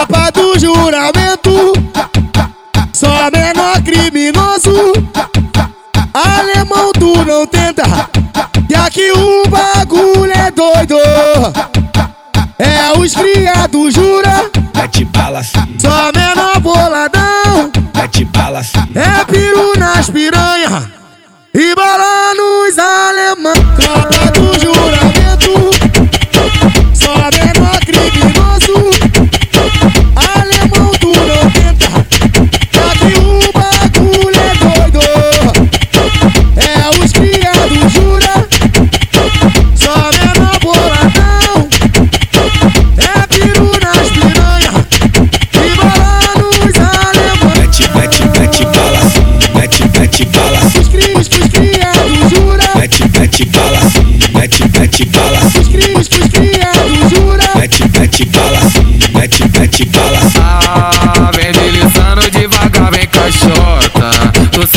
Tropa 0.00 0.30
do 0.32 0.58
juramento, 0.58 1.74
só 2.90 3.30
menor 3.30 3.82
criminoso. 3.82 4.94
Alemão, 6.14 6.90
tu 6.92 7.22
não 7.22 7.46
tenta, 7.46 7.82
que 8.66 8.74
aqui 8.74 9.12
o 9.12 9.46
bagulho 9.50 10.32
é 10.32 10.50
doido. 10.50 10.96
É 12.58 12.98
os 12.98 13.14
criados, 13.14 13.92
jura? 13.92 14.50
Mete 14.74 15.04
bala 15.04 15.42
sim, 15.42 15.76
Só 15.78 16.09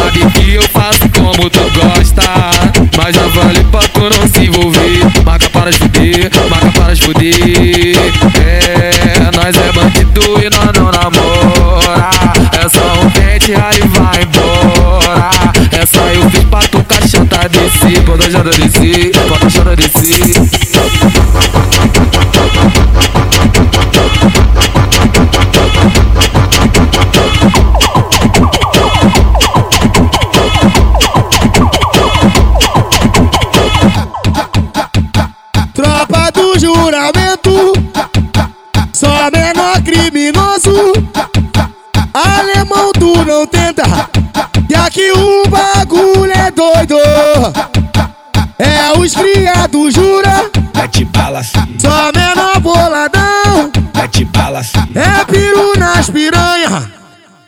sabe 0.00 0.24
que 0.30 0.54
eu 0.54 0.62
faço 0.62 1.08
como 1.10 1.50
tu 1.50 1.60
gosta. 1.74 2.22
Mas 2.96 3.14
já 3.14 3.26
vale 3.28 3.62
pra 3.64 3.80
tu 3.80 4.00
não 4.00 4.28
se 4.28 4.46
envolver. 4.46 5.24
Marca 5.24 5.48
para 5.50 5.72
fuder, 5.72 6.30
marca 6.48 6.70
para 6.72 6.96
fuder. 6.96 7.96
É, 8.40 9.30
nós 9.36 9.56
é 9.56 9.72
bandido 9.72 10.22
e 10.40 10.50
nós 10.50 10.72
não 10.74 10.90
namora. 10.90 12.10
É 12.52 12.68
só 12.68 13.00
um 13.00 13.10
pente, 13.10 13.52
aí 13.52 13.82
vai 13.88 14.22
embora. 14.22 15.30
É 15.72 15.86
só 15.86 16.06
eu 16.08 16.30
fiz 16.30 16.44
pra 16.44 16.60
tu 16.60 16.82
caixota 16.84 17.48
descer. 17.48 18.04
Quando 18.04 18.24
eu 18.24 18.30
já 18.30 18.42
descer, 18.42 19.10
quando 19.12 19.34
a 19.34 19.38
caixota 19.38 19.76
descer. 19.76 20.39
Juramento, 36.60 37.72
só 38.92 39.30
menor 39.32 39.82
criminoso. 39.82 40.92
Alemão, 42.12 42.92
tu 42.92 43.24
não 43.24 43.46
tenta, 43.46 43.84
que 44.68 44.74
aqui 44.74 45.10
o 45.12 45.48
bagulho 45.48 46.30
é 46.32 46.50
doido. 46.50 46.98
É 48.58 48.92
os 48.98 49.14
criados, 49.14 49.94
jura? 49.94 50.50
Mete 50.74 51.04
bala 51.06 51.42
sim, 51.42 51.76
Só 51.78 52.10
menor 52.14 52.60
boladão. 52.60 53.70
mete 53.94 54.24
bala 54.26 54.62
sim. 54.62 54.78
É 54.94 55.24
peru 55.24 55.72
nas 55.78 56.10
piranha 56.10 56.90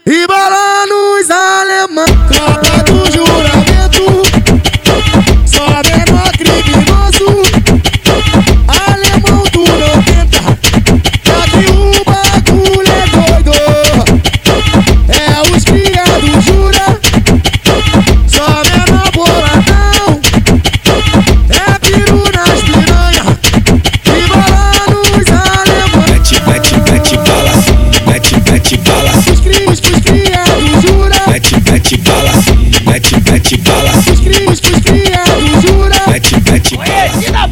e 0.06 0.26
bala 0.26 0.71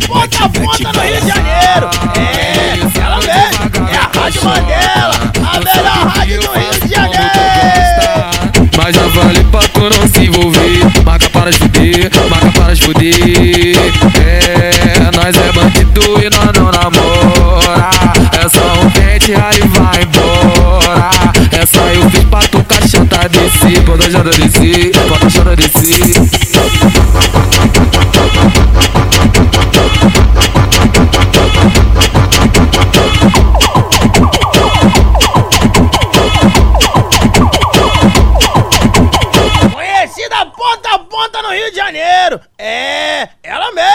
ponta 0.06 0.44
a 0.44 0.48
ponta 0.48 0.92
no 0.92 1.00
Rio 1.00 1.20
de 1.20 1.28
Janeiro. 1.28 1.90
É, 2.16 2.78
ela 3.00 3.16
mesmo. 3.16 3.88
É 3.88 3.96
a 3.96 4.10
Rádio 4.20 4.44
Mandela, 4.44 5.14
a 5.36 5.58
melhor 5.60 6.06
rádio 6.08 6.40
do 6.40 6.48
Rio 6.52 6.80
de 6.80 6.88
Janeiro. 6.94 8.70
Mas 8.76 8.94
já 8.96 9.06
vale 9.08 9.44
pra 9.44 9.60
tu 9.60 9.80
não 9.80 10.08
se 10.08 10.26
envolver. 10.26 11.04
Marca 11.04 11.28
para 11.30 11.52
fuder, 11.52 12.10
marca 12.28 12.50
para 12.52 12.76
fuder. 12.76 13.76
É, 14.20 15.10
nós 15.16 15.36
é 15.36 15.52
bandido 15.52 16.02
e 16.20 16.30
nós 16.30 16.52
não 16.54 16.70
namora. 16.70 17.90
É 18.32 18.48
só 18.48 18.80
um 18.80 18.90
pente, 18.90 19.34
aí 19.34 19.60
vai 19.68 20.02
embora. 20.02 21.10
É 21.52 21.66
só 21.66 21.86
eu 21.88 22.08
fiz 22.10 22.24
pra 22.24 22.40
tu 22.40 22.64
caixota 22.64 23.28
descer. 23.28 23.84
Quando 23.84 24.04
eu 24.04 24.10
já 24.10 24.22
descer, 24.22 24.92
quando 24.92 25.14
a 25.14 25.18
caixota 25.18 25.56
descer. 25.56 26.14